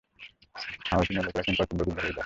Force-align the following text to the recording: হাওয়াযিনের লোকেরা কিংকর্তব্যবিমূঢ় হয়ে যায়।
হাওয়াযিনের 0.89 1.23
লোকেরা 1.25 1.45
কিংকর্তব্যবিমূঢ় 1.47 1.97
হয়ে 1.97 2.07
যায়। 2.07 2.19